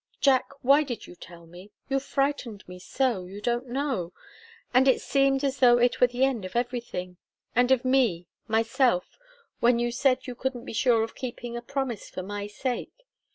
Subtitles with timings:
[0.19, 1.69] Jack, why did you tell me?
[1.87, 4.13] You frightened me so you don't know!
[4.73, 7.17] And it seemed as though it were the end of everything,
[7.55, 9.19] and of me, myself,
[9.59, 13.05] when you said you couldn't be sure of keeping a promise for my sake.